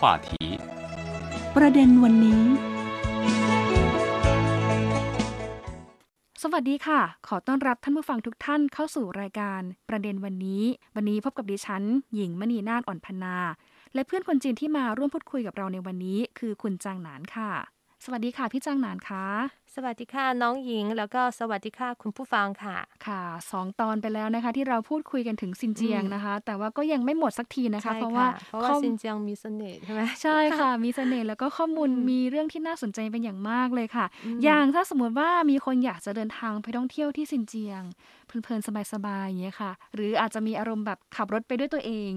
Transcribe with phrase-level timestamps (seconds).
[0.00, 0.30] 话题
[1.56, 2.42] ประเด็นวันนี้
[6.42, 10.62] สวัสดีค่ะ ขอต้อนรับท่านผู้ฟังทุกท่านเข้าสู่รายการประเด็นวันนี้
[10.96, 11.82] วันนี้พบกับดิฉัน
[12.14, 13.36] หญิงมณีนาฏอ่อนพนา
[13.94, 17.50] และเพื่อนคนจีนที่มาร่วมพูดคุยกับเราในวันนี้ คือคุณจางหนานค่ะ
[18.04, 19.24] สวัสดีค่ะพี่จางหนานคะ
[19.74, 37.82] สวัสดีค่ะน้องหญิง แล้วก็สวัสดีค่ะคุณผู้ฟังค่ะ ค่ะสองตอนไปแล้วนะคะ ที่เราพูดคุยกันถึงซินเจียงนะคะ แต่ว่าก็ยังไม่หมดสักทีนะคะใช่เพราะว่าเพราะว่าข้อซินเจียงมีเสน่ห์ใช่ไหมใช่ค่ะ มีเสน่ห์แล้วก็ข้อมูลอืมมีเรื่องที่น่าสนใจเป็นอย่างมากเลยค่ะอืมอย่างถ้าสมมติว่ามีคนอยากจะเดินทางไปท่องเที่ยวที่ซินเจียง
[38.26, 42.12] เพลินๆสบายๆอย่างเงี้ยค่ะ หรืออาจจะมีอารมณ์แบบขับรถไปด้วยตัวเอง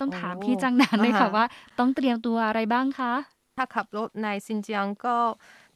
[0.00, 1.44] ต้องถามพี่จังหนานเลยค่ะว่า
[1.78, 3.12] ต้องเตรียมตัวอะไรบ้างคะ
[3.56, 5.16] ถ้าขับรถในซินเจียงก็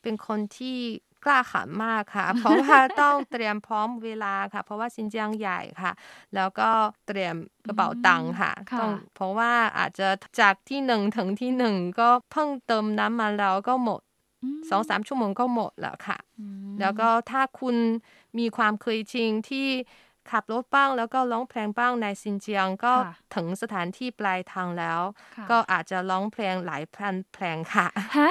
[0.02, 0.78] เป็นคนที่
[1.24, 5.92] กล้าขันมากค่ะ เพราะว่าต้องเตรียมพร้อมเวลาค่ะ เพราะว่าซินเจียงใหญ่ค่ะ
[6.34, 6.68] แล้วก็
[7.06, 10.08] เตรียมกระเป๋าตังค์ค่ะค่ะต้องเพราะว่าอาจจะ
[10.40, 14.00] จากที่หนึ่งถึงที่หนึ่งก็เพิ่งเติมน้ำมันแล้วก็หมด
[14.56, 17.76] มสองสามชั่วโมงก็หมดแล้วค่ะอืมแล้วก็ถ้าคุณ
[18.38, 19.68] มีความเคยชินที่
[20.30, 25.00] ขับรถบ้างแล้วก็ร้องเพลงบ้างในซินเจียงก็ค่ะถึงสถานที่ปลายทางแล้ว
[25.36, 28.28] ค่ะก็อาจจะร้องเพลงหลายพันเพลงค่ะฮะ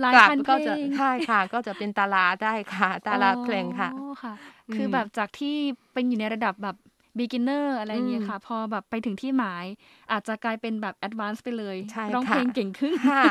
[0.00, 4.32] หลายกลับพันเพก็ลจะงใช่ค่ะ ก็จะเป็นตาราได้ค่ะตาราเพลงค่ะอ๋อค่ะ
[4.68, 5.56] อืมคือแบบจากที่
[5.92, 6.76] เป็นอยู่ในระดับแบบ
[7.18, 9.66] beginner อะไรอย่างเงี้ยอืมค่ะ พอแบบไปถึงที่หมาย
[10.12, 13.24] อาจจะกลายเป็นแบบ advance ไปเลยใช่ร้องเพลงค่ะเก่งขึ้นค่ะ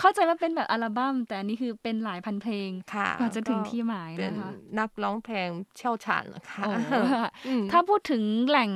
[0.00, 6.72] เข้าใจว่าเป็นแบบอัลบั้ม แต่อันนี้คือเป็นหลายพันเพลงค่ะกว่าจะถึงก็ที่หมายเป็นนะคะนักร้องเพลงเชี่ยวชาญค่ะโอ้
[7.14, 8.70] ค่ะอืมถ้าพูดถึงแหล่ง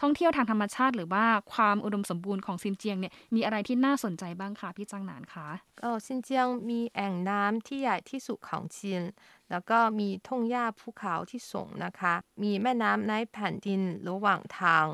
[0.00, 5.48] ท่องเที่ยวทางธรรมชาติ หรือว่าความอุดมสมบูรณ์ของซินเจียงเนี่ยมีอะไรที่น่าสนใจบ้างคะพี่จังหนานคะ
[5.80, 9.02] ก็ซินเจียงมีแอ่งน้ำที่ใหญ่ที่สุดของจีน
[9.50, 14.84] แล้วก็มีทุ่งหญ้าภูเขาที่สูงนะคะ มีแม่น้ำในแผ่นดินระหว่างทาง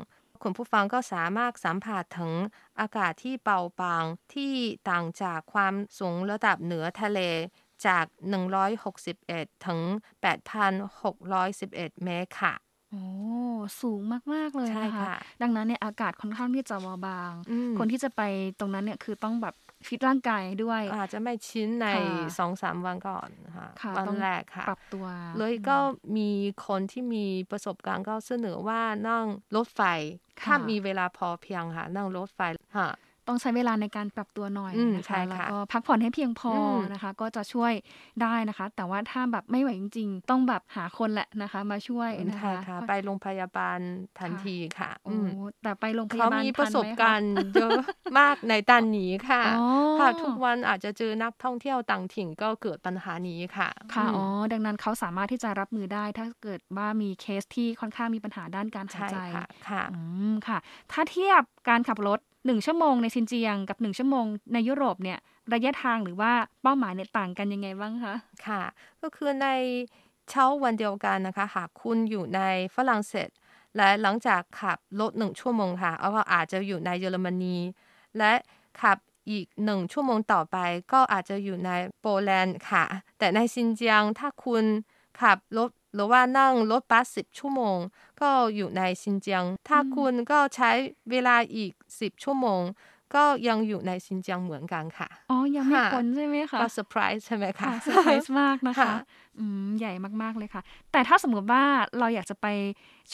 [0.43, 2.33] คุณผู้ฟังก็สามารถสัมผัสถึง
[2.79, 4.53] อากาศที่เบาบางที่
[4.89, 7.19] ต่างจากความสูงระดับเหนือทะเล
[7.85, 8.05] จาก
[8.85, 9.81] 161 ถึง
[10.93, 12.53] 8,611 เมตรค่ะ
[12.91, 13.03] โอ้
[13.81, 14.01] สูง
[14.33, 18.21] มาก ๆ เลยใช่นะคะ ค่ะ ดังนั้นเนี่ยอากาศค่อนข้างที่จะเบาบาง อืมคนที่จะไป
[18.59, 19.55] ตรงนั้นเนี่ยคือต้องแบบ
[19.87, 25.05] ฟิตร่างกายด้วย อาจจะไม่ชินในค่ะ สองสามวันก่อนค่ะค่ะวันต้องแรกค่ะ ปรับตัว
[25.37, 25.77] เลยก็
[26.17, 26.29] มี
[26.67, 29.25] คนที่มีประสบการณ์ก็เสนอว่านั่ง
[29.55, 29.81] รถไฟ
[30.41, 32.39] ค่ะ ถ้ามีเวลาพอเพียงค่ะ นั่งรถไฟ
[32.77, 32.89] ค่ะ
[33.29, 37.73] ต้องใช้เวลาในการปรับตัวหน่อยอืมนะใช่คะค่ะแล้วก็พักผ่อนให้เพียงพออมนะคะ ก็จะช่วย
[38.21, 43.79] ได้นะคะ แต่ว่าถ้าแบบไม่ไหวจริง ๆ ต้องแบบหาคนแหละนะคะ มาช่วยนะใช่คะค่ะไปโรงพยาบาล
[44.19, 45.27] ทันค่ะทีค่ะโอ้อืม
[45.63, 47.77] แต่ไปโรงพเขายาบาลมีทันประสบไหมคะการณ์เยอะ
[48.17, 49.65] มากในด้านนี้ค่ะอ๋อ
[49.99, 59.99] ค่ะทุกวันอาจจะเจอนักท่องเที่ยวต่างถิ่นก็เกิดปัญหานี้ค่ะค่ะอืมอ๋อดังนั้นเขาสามารถที่จะรับมือได้ ถ้าเกิดว่ามีเคสที่ค่อนข้างมีปัญหาด้านการหายใช่ใจค่ะค่ะอื
[60.31, 60.57] มค่ะ
[60.91, 65.19] ถ้าเทียบการขับรถ หนึ่งชั่วโมงในซินเจียงกับหนึ่งชั่วโมงในยุโรปเนี่ย
[65.53, 68.61] ระยะทางหรือว่าเป้าหมายเนี่ยต่างกันยังไงบ้างคะค่ะ
[69.01, 69.47] ก็คือใน
[70.29, 72.41] เช้าวันเดียวกันนะคะ หากคุณอยู่ใน
[72.75, 73.29] ฝรั่งเศส
[73.77, 77.57] และหลังจากขับรถหนึ่งชั่วโมงค่ะเอาก็อาจจะอยู่ในเยอรมนี
[78.17, 78.33] และ
[78.81, 78.97] ขับ
[79.29, 80.57] อีกหนึ่งชั่วโมงต่อไป
[80.93, 81.71] ก็อาจจะอยู่ใน
[82.01, 82.85] โปแลนด์ค่ะ
[83.19, 84.63] แต่ในซินเจียงถ้าคุณ
[85.21, 87.77] ขับรถ หรือว่านั่งรถบัสสิบชั่วโมง
[88.21, 90.71] ก็อยู่ในซินเจียง ถ้าคุณก็ใช้
[91.11, 92.61] เวลาอีกสิบชั่วโมง
[93.15, 98.91] ก็ยังอยู่ในซินเจียงเหมือนกันค่ะ อ๋อ ยังไม่ค่ะพ้นใช่ไหมคะก็เซอร์ไพรส์ใช่ไหมคะค่ะเซอร์ไพรส์มากนะคะค่ะ
[99.39, 100.61] อืม ใหญ่มากๆเลยค่ะ
[100.91, 101.63] แต่ถ้าสมมติว่า
[101.99, 102.47] เราอยากจะไป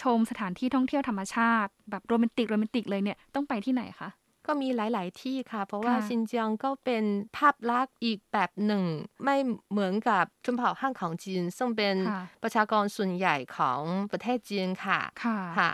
[0.02, 4.10] ชมสถานที่ท่องเที่ยวธรรมชาติ แบบโรแมนติกโรแมนติกเลยเนี่ย ต้องไปที่ไหนคะ
[4.48, 7.04] ก็มีหลาย ๆ ที่ค่ะ เพราะว่าค่ะซินเจียงก็เป็น
[7.38, 8.84] ภาพลักษณ์อีกแบบหนึ่ง
[9.24, 9.36] ไม่
[9.72, 15.72] เหมือนกับชนเผ่าห้างของจีน ซึ่งเป็นค่ะประชากรส่วนใหญ่ของประเทศจีนค่ะค่ะค่ะ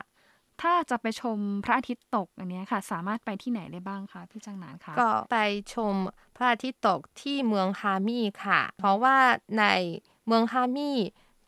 [0.62, 5.38] ถ้าจะไปชมพระอาทิตย์ตกอันเนี้ยค่ะ สามารถไปที่ไหนได้บ้างคะพี่จังหนานคะก็ไป
[5.74, 5.94] ชม
[6.36, 9.18] พระอาทิตย์ตกที่เมืองฮามี่ค่ะ เพราะว่า
[9.60, 9.66] ใน
[10.28, 10.98] เมืองฮามี่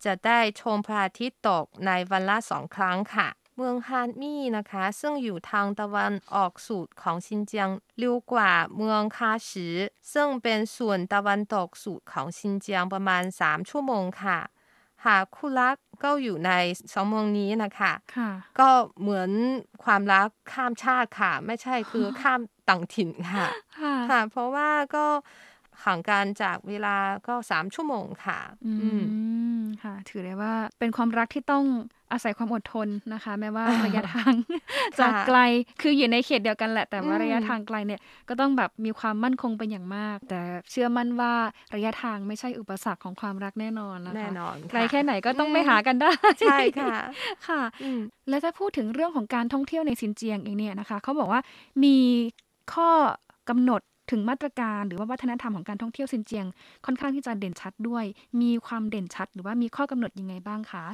[0.06, 9.75] จะได้ชมพระอาทิตย์ตกในวันละสองครั้งค่ะ เมืองฮามี่นะคะ ซึ่งอยู่ทางตะวันออกสุดของซินเจียงเร็วกว่าเมืองคาชือ
[10.13, 14.39] ซึ่งเป็นส่วนตะวันตกสุดของซินเจียงประมาณ 3 ชั่วโมงค่ะ
[15.05, 16.51] หากคู่รักก็อยู่ใน
[16.94, 18.29] สองเมืองนี้นะคะค่ะ
[18.59, 18.69] ก็
[19.01, 19.31] เหมือน
[19.83, 22.39] ความรักข้ามชาติค่ะ ไม่ใช่คือข้าม
[22.69, 23.47] ต่างถิ่นค่ะ
[23.79, 25.06] ค่ะค่ะเพราะว่าก็
[25.85, 26.95] ห่างกันจากเวลา
[27.27, 29.03] ก็สามชั่วโมงค่ะ อือืม
[29.59, 31.65] มค่ะ ถือได้ว่าเป็นความรักที่ต้อง
[32.12, 34.33] อาศัยความอดทนนะคะ แม้ว่าระยะทาง
[35.00, 35.39] จะค่ะไกล
[35.81, 40.41] คืออยู่ในเขตเดียวกันแหละ แต่ว่าอืมระยะทางไกลเนี่ยก็ต้องแบบมีความมั่นคงเป็นอย่างมาก แต่
[40.71, 41.33] เชื่อมั่นว่า
[41.75, 46.95] ระยะทางไม่ใช่อุปสรรคของความรักแน่นอนนะคะแน่นอนไกลค่ะแค่ไหนก็ต้องอืมไม่หากันได้ใช่ค่ะ
[47.47, 48.00] ค่ะอืม
[48.30, 51.41] แล้วถ้าพูดถึงเรื่องของการท่องเที่ยวในซินเจียงเองเนี่ยนะคะเขาบอกว่า
[51.83, 51.97] มี
[52.74, 52.89] ข้อ
[53.50, 56.45] กำหนด ถึงมาตรการหรือว่าวัฒนธรรมของการท่องเที่ยวซินเจียง
[56.85, 58.05] ค่อนข้างที่จะเด่นชัดด้วย
[58.41, 60.85] มีความเด่นชัด หรือว่ามีข้อกำหนดยังไงบ้างคะ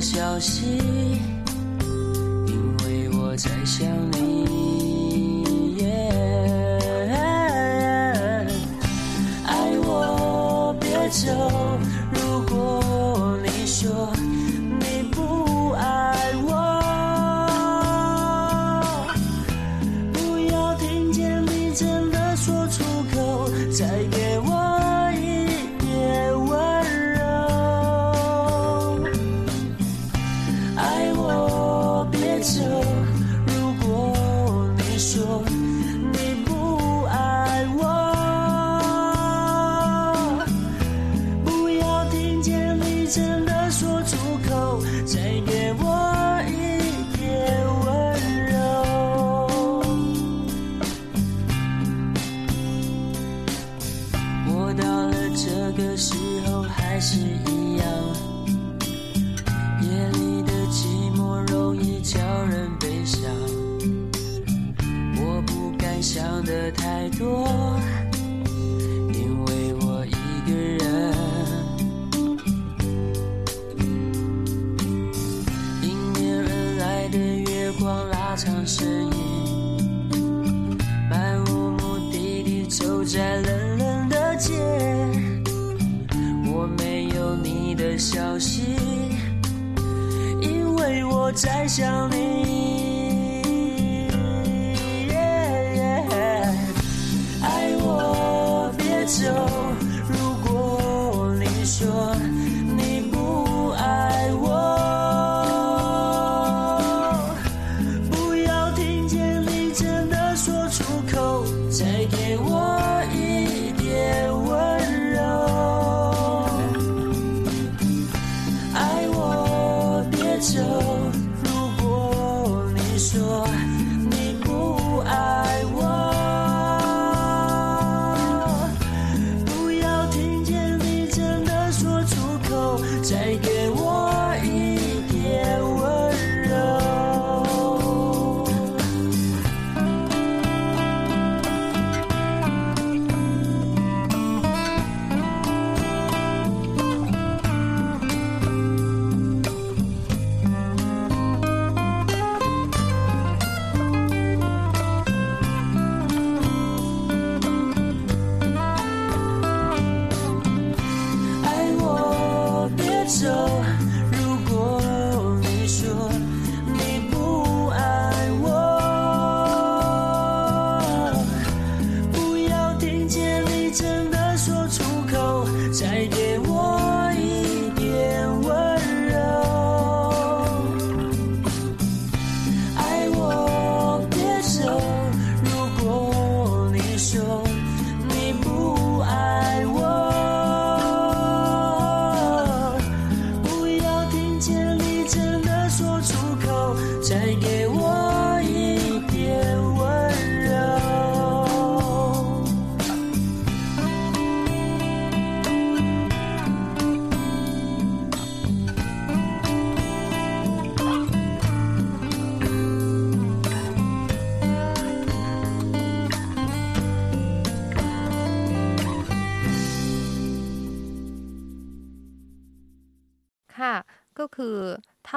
[0.00, 0.78] 消息，
[2.46, 4.97] 因为我在想你。
[92.10, 92.77] You.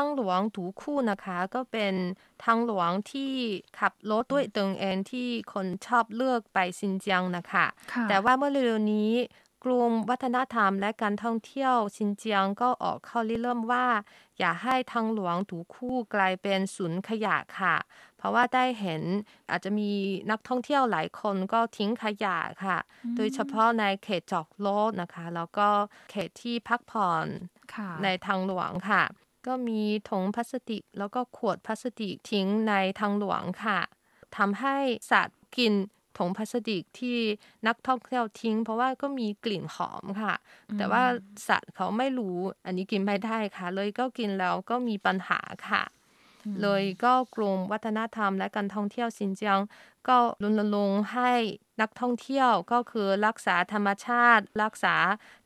[0.02, 1.94] างหลวงถูคู่นะคะ ก็เป็น
[2.44, 3.34] ทางหลวงที่
[3.80, 9.14] ขับรถด้วยตนเองที่คนชอบเลือกไปซินเจียงนะคะค่ะแต่ว่าเมื่อเร็วๆนี้
[9.66, 13.88] กลุ่มวัฒนธรรมและการท่องเที่ยวซินเจียงก็ออกข้อริเริ่มว่า
[14.40, 17.76] อย่าให้ทางหลวงถูคู่กลายเป็นศูนย์ขยะค่ะ
[18.18, 19.02] เพราะว่าได้เห็น
[19.50, 19.92] อาจจะมี
[20.32, 22.78] นักท่องเที่ยวหลายคนก็ทิ้งขยะค่ะ
[23.18, 25.68] โดยเฉพาะในเขตจอกโลดนะคะ แล้วก็
[26.12, 27.28] เขตที่พักผ่อน
[27.76, 29.04] ค่ะในทางหลวงค่ะ
[29.48, 33.80] ก็มีถุงพลาสติก แล้วก็ขวดพลาสติกทิ้งในทางหลวงค่ะ
[34.38, 34.78] ทำให้
[35.12, 35.74] สัตว์กิน
[36.18, 37.18] ถุงพลาสติกที่
[37.68, 40.36] นักท่องเที่ยวทิ้ง เพราะว่าก็มีกลิ่นหอมค่ะ
[40.78, 41.04] แต่ว่า
[41.48, 45.84] สัตว์เขาไม่รู้ อันนี้กินไม่ได้ค่ะ เลยก็กินแล้วก็มีปัญหาค่ะ
[46.62, 49.60] เลยก็กลุ่มวัฒนธรรมและการท่องเที่ยวซินเจียง
[50.08, 51.32] ก็รณรงค์ให้
[51.82, 54.96] นักท่องเที่ยวก็คือรักษาธรรมชาติ รักษา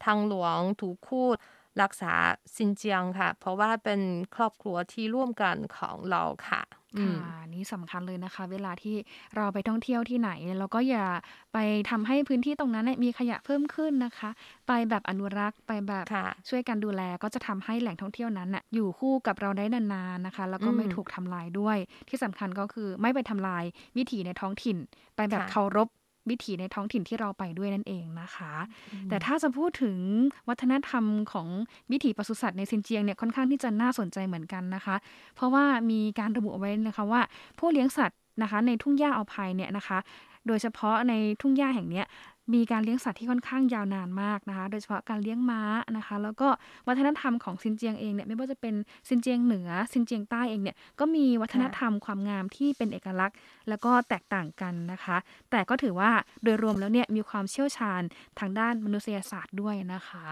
[0.05, 1.35] ทางหลวงถูกคูด
[1.81, 2.13] รักษา
[2.55, 4.01] ซินเจียงค่ะ เพราะว่าเป็น
[4.35, 6.61] ครอบครัวที่ร่วมกันของเราค่ะ
[6.97, 8.95] อืมค่ะนี่สำคัญเลยนะคะ เวลาที่
[9.35, 11.05] เราไปท่องเที่ยวที่ไหนเราก็อย่า
[11.53, 11.57] ไป
[11.89, 14.29] ทำให้พื้นที่ตรงนั้นเนี่ยมีขยะเพิ่มขึ้นนะคะ
[14.67, 21.77] ไปแบบอนุรักษ์ไปแบบค่ะช่วยกันดูแลก็จะทำให้แหล่งท่องเที่ยวนั้นน่ะอยู่คู่กับเราได้นานๆนะคะ แล้วก็อืมไม่ถูกทำลายด้วย
[22.09, 23.63] ที่สำคัญก็คือไม่ไปทำลาย
[23.97, 24.77] วิถีในท้องถิ่น
[25.15, 25.87] ไปแบบค่ะเคารพ
[26.29, 28.53] วิถีในท้องถิ่นที่เราไปด้วยนั่นเองนะคะ
[29.09, 29.97] แต่ถ้าจะพูดถึง
[30.49, 31.47] วัฒนธรรมของ
[31.91, 34.95] วิถีปศุสัตว์ในซินเจียงเนี่ยค่อนข้างที่จะน่าสนใจเหมือนกันนะคะ
[35.35, 37.21] เพราะว่ามีการระบุเอาไว้นะคะว่า
[37.59, 39.97] ผู้เลี้ยงสัตว์นะคะในทุ่งหญ้าอัลไพน์เนี่ยนะคะ
[40.47, 42.05] โดยเฉพาะในทุ่งหญ้าแห่งเนี้ย
[42.53, 45.61] มีการเลี้ยงสัตว์ที่ค่อนข้างยาวนานมากนะคะ โดยเฉพาะการเลี้ยงม้า
[45.97, 46.47] นะคะ แล้วก็
[46.87, 48.75] วัฒนธรรมของซินเจียงเองเนี่ยไม่ว่าจะเป็น
[49.09, 53.37] ซินเจียงเหนือซินเจียงใต้เองเนี่ยก็มีวัฒนธรรมความงามที่เป็นเอกลักษณ์
[53.69, 55.17] แล้วก็แตกต่างกันนะคะ
[55.51, 56.11] แต่ก็ถือว่า
[56.43, 58.01] โดยรวมแล้วเนี่ยมีความเชี่ยวชาญ
[58.39, 60.25] ทางด้านมนุษยศาสตร์ด้วยนะคะ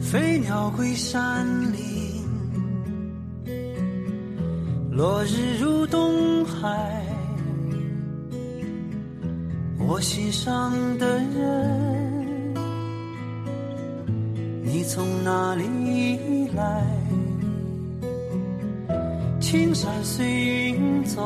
[0.00, 1.85] 飞鸟归山林，
[19.86, 21.22] 青山随云走，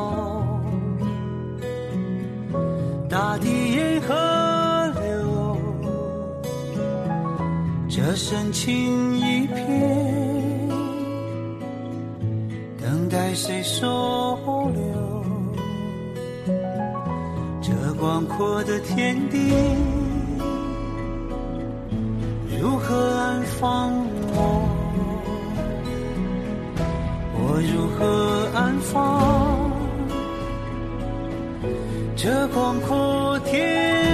[3.09, 4.13] 大地沿河
[5.01, 5.57] 流。
[7.89, 10.69] 这深情一片，
[12.79, 15.25] 等待谁收留？
[17.63, 19.39] 这广阔的天地，
[22.61, 23.91] 如何安放
[27.53, 29.69] 我如何安放？
[32.15, 34.10] 这广阔天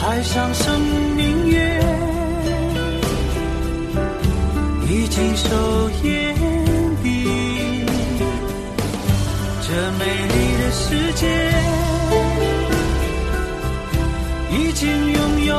[0.00, 0.80] 海上生
[1.16, 1.80] 明月，
[4.88, 6.34] 已经守眼
[7.02, 7.26] 底。
[9.60, 11.26] 这美丽的世界
[14.50, 15.54] 已经拥有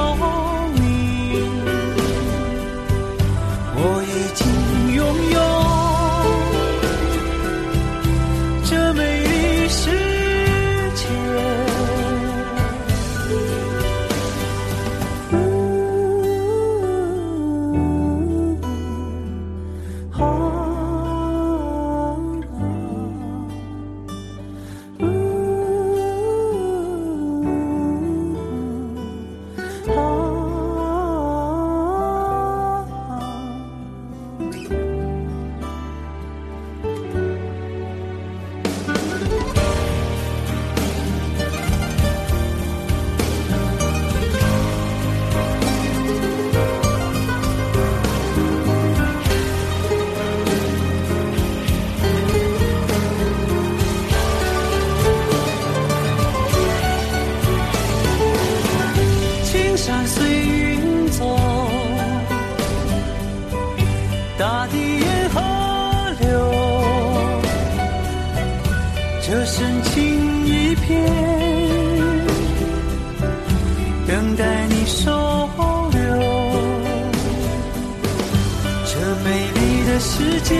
[79.99, 80.55] 世界，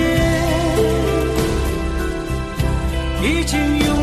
[3.24, 3.99] 已经有。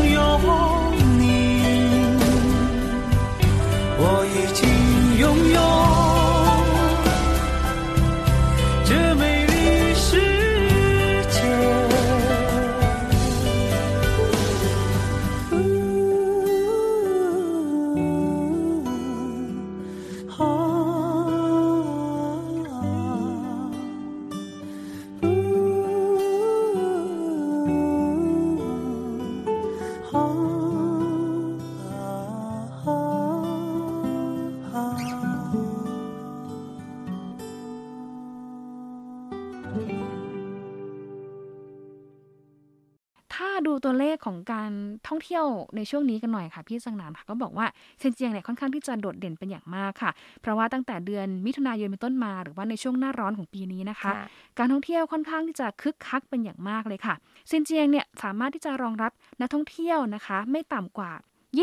[43.67, 44.71] ดูตัวเลขของการ
[45.07, 47.67] ท่องเที่ยวในช่วงนี้กันหน่อยค่ะ พี่สังนานค่ะก็บอกว่า
[47.99, 50.11] เซนเจียงเนี่ยค่อนข้างที่จะโดดเด่นเป็นอย่างมากค่ะ
[50.41, 54.11] เพราะว่าตั้งแต่เดือนมิถุนายนเป็นต้นมาหรือว่าในช่วงหน้าร้อนของปีนี้นะคะ
[54.57, 57.15] การท่องเที่ยวค่อนข้างที่จะคึกคักเป็นอย่างมากเลยค่ะ
[57.47, 59.11] เซนเจียงเนี่ยสามารถที่จะรองรับ
[59.41, 61.11] นักท่องเที่ยวนะคะ ไม่ต่ำกว่า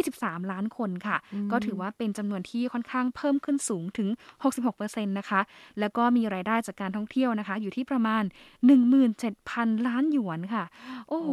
[0.02, 1.16] 23 ล้านคนค่ะ
[1.52, 4.08] ก็ถือว่าเป็นจำนวนที่ค่อนข้างเพิ่มขึ้นสูงถึง
[4.56, 5.40] 66%นะคะ
[5.80, 8.22] แล้วก็มีรายได้จากการท่องเที่ยวนะคะ อยู่ที่ประมาณ
[9.04, 10.64] 17,000 ล้านหยวนค่ะ
[11.08, 11.30] โอ้โห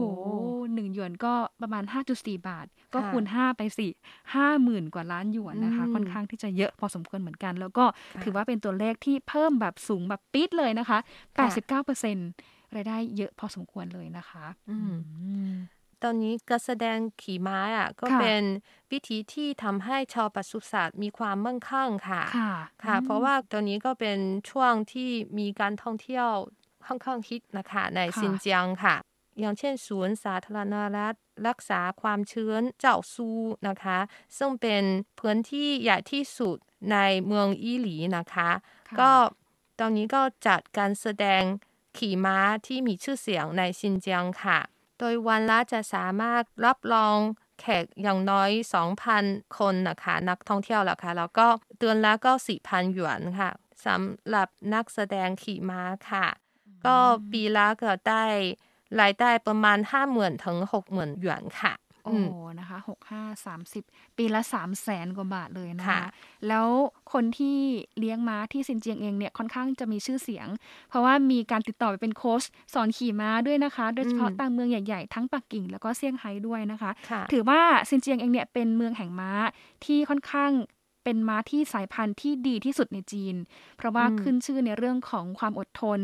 [0.74, 1.84] หนึ่งหยวนก็ประมาณ
[2.15, 3.88] 5.4 บาท ก็คูณ 5 ไปสิ
[4.41, 7.86] 50,000 กว่าล้านหยวนนะคะ ค่อนข้างที่จะเยอะพอสมควรเหมือนกัน แล้วก็
[8.24, 10.97] ถือว่าเป็นตัวเลขที่เพิ่มแบบสูงแบบปี๊ดเลยนะคะ
[11.88, 14.45] 89%รายได้เยอะพอสมควรเลยนะคะ
[16.04, 18.42] ตอนนี้การแสดงขี่ม้าอะก็เป็น
[18.92, 22.24] วิธีที่ทำให้ชาวปศุสัตว์มีความมั่งคั่งค่ะ
[22.84, 25.10] ค่ะ เพราะว่าตอนนี้ก็เป็นช่วงที่
[25.40, 26.28] มีการท่องเที่ยว
[26.86, 28.96] ค่อนข้างฮิตนะคะในซินเจียงค่ะ
[29.40, 31.16] อย่างเช่นศูนย์สาธารณรัฐ
[31.48, 33.30] รักษาความชื้นเจ้าซู
[33.68, 34.00] นะคะ
[34.38, 34.84] ซึ่งเป็น
[35.20, 36.58] พื้นที่ใหญ่ที่สุด
[36.92, 38.50] ในเมืองอีหลีนะคะ
[39.00, 39.12] ก็
[39.80, 41.44] ตอนนี้ก็จัดการแสดง
[41.98, 42.38] ขี่ม้า
[42.68, 44.60] ที่มีชื่อเสียงในซินเจียงค่ะ
[45.02, 47.18] โดยวันละจะสามารถรับรอง
[47.60, 48.50] แขกอย่างน้อย
[49.04, 51.48] 2,000 คนนะคะนักท่องเที่ยวแล้วค่ะแล้วก็
[51.80, 52.32] เดือนละก็
[52.64, 53.50] 4,000หยวนค่ะ
[53.86, 56.28] สำหรับนักแสดงขี่ม้าค่ะ
[56.86, 56.98] ก็
[57.32, 58.26] ปีละก็ได้
[59.02, 59.78] รายได้ประมาณ
[60.12, 60.58] 50,000 ถึง
[60.90, 61.74] 60,000หยวนค่ะ
[62.06, 62.14] โอ้
[62.60, 63.84] นะคะหกห้าสามสิบ
[64.18, 66.08] ปีละสามแสนกว่าบาทเลยนะคะ
[66.48, 66.68] แล้ว
[67.14, 67.58] คนที่
[68.00, 70.48] เลี้ยงม้าที่ซินเจียงเองเนี่ยค่อนข้างจะมีชื่อเสียง
[70.90, 76.92] เพราะว่ามีการติดต่อไปเป็นโค้ชสอนขี่ม้าด้วยนะคะ โดยเฉพาะตามเมืองใหญ่ๆ ทั้งปักกิ่งแล้วก็เซี่ยงไฮ้ด้วยนะคะ
[77.32, 79.32] ถือว่าซินเจียงเองเนี่ยเป็นเมืองแห่งม้า
[79.86, 80.52] ที่ค่อนข้าง
[81.04, 83.36] เป็นม้าที่สายพันธุ์ที่ดีที่สุดในจีน
[83.78, 86.00] เพราะว่าขึ้นชื่อในเรื่องของความอดทน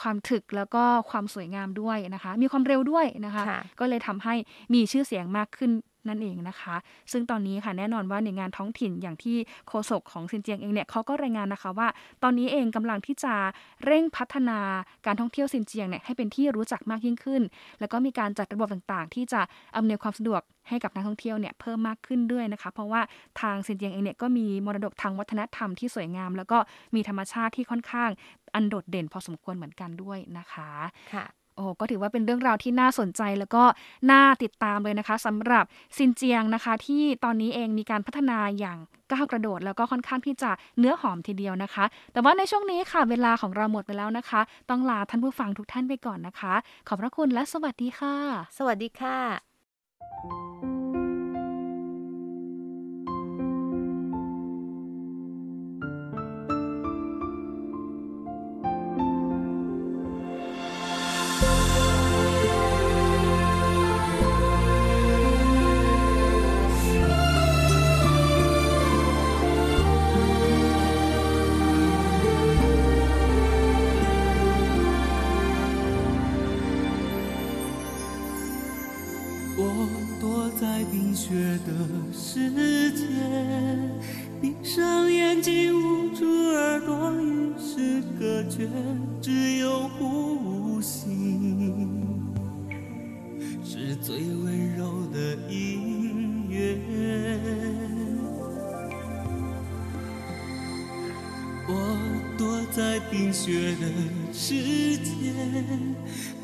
[0.00, 3.44] ความถึกแล้วก็ความสวยงามด้วยนะคะ มีความเร็วด้วยนะคะ
[3.80, 4.34] ก็เลยทำให้
[4.74, 5.70] มีชื่อเสียงมากขึ้น
[6.08, 6.76] นั่นเองนะคะ
[7.12, 9.36] ซึ่งตอนนี้ค่ะแน่นอนว่าในงานท้องถิ่นอย่างที่
[9.68, 11.88] โฆษกของซินเจียงเองเนี่ยเขาก็รายงานนะคะว่า
[12.22, 13.34] ตอนนี้เองกำลังที่จะ
[13.84, 14.58] เร่งพัฒนา
[15.06, 17.42] การท่องเที่ยวซินเจียงเนี่ยให้เป็นที่รู้จักมากยิ่งขึ้น
[17.80, 19.40] แล้วก็มีการจัดระบบต่างๆ ที่จะ
[19.76, 23.00] อำนวยความสะดวกให้กับนักท่องเที่ยวเนี่ยเพิ่มมากขึ้นด้วยนะคะ เพราะว่า
[23.40, 26.58] ทางซินเจียงเองเนี่ยก็มีมรดกทางวัฒนธรรมที่สวยงาม แล้วก็
[26.94, 28.10] มีธรรมชาติที่ค่อนข้าง
[28.54, 30.70] อันโดดเด่นพอสมควรเหมือนกันด้วยนะคะ
[31.14, 31.24] ค่ะ
[31.56, 33.64] โอ้ก็ถือว่าเป็นเรื่องราวที่น่าสนใจแล้วก็
[34.10, 35.64] น่าติดตามเลยนะคะสำหรับ
[35.96, 38.78] ซินเจียงนะคะ ที่ตอนนี้เองมีการพัฒนาอย่าง
[39.12, 44.40] ก้าวกระโดด แล้วก็ค่อนข้างที่จะเนื้อหอมทีเดียวนะคะ แต่ว่าในช่วงนี้ค่ะเวลาของเราหมดไปแล้วนะคะ
[44.70, 46.54] ต้องลาท่านผู้ฟังทุกท่านไปก่อนนะคะ
[46.88, 48.14] ขอบพระคุณและสวัสดีค่ะ
[48.58, 50.75] สวัสดีค่ะ
[103.46, 103.86] 觉得
[104.32, 105.32] 世界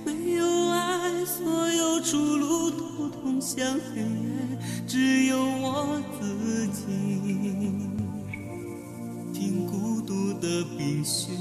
[0.04, 4.06] 没有爱所有出路都通向黑夜
[4.86, 6.86] 只有我自己。
[9.34, 11.32] 听孤独的冰雪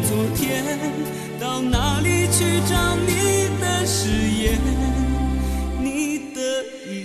[0.00, 0.64] 昨天
[1.40, 4.08] 到哪里去找你的誓
[4.40, 4.58] 言？
[5.80, 6.40] 你的
[6.86, 7.01] 一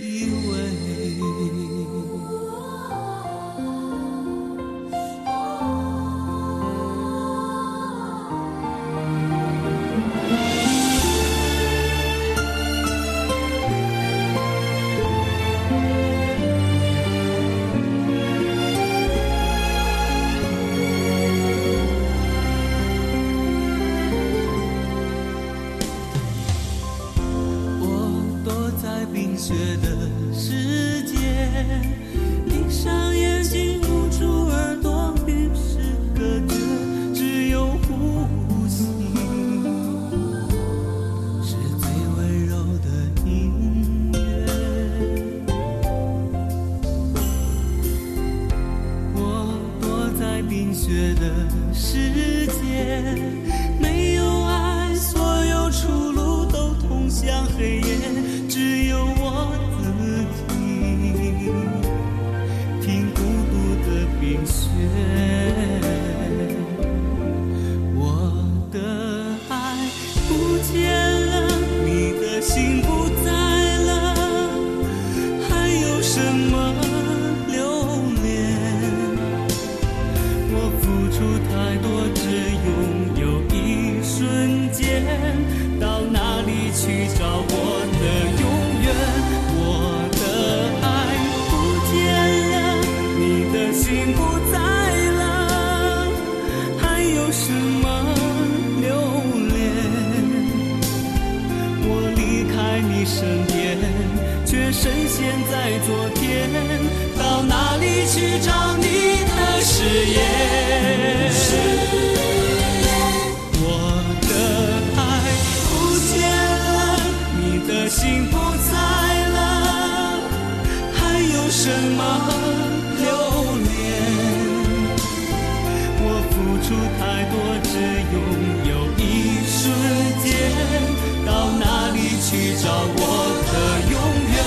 [132.99, 133.03] 我
[133.47, 133.53] 的
[133.93, 133.95] 永
[134.33, 134.37] 远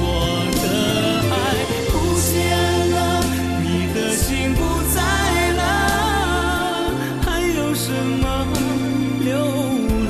[0.00, 0.02] 我
[0.62, 0.66] 的
[1.34, 1.36] 爱
[1.90, 1.92] 不
[2.28, 2.32] 见
[2.94, 2.96] 了
[3.62, 4.60] 你的心不
[4.94, 4.96] 在
[5.60, 5.60] 了
[7.24, 7.88] 还有什
[8.22, 8.24] 么
[9.24, 9.28] 留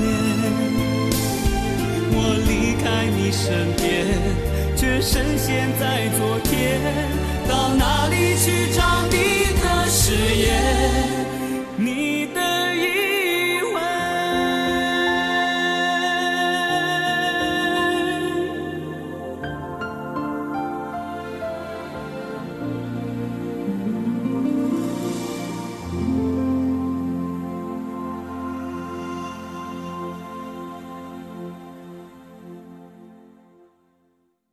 [0.00, 0.04] 恋
[2.10, 2.16] 我
[2.48, 2.50] 离
[2.82, 3.86] 开你身边
[4.76, 6.80] 却深陷在昨天
[7.48, 8.57] 到哪里去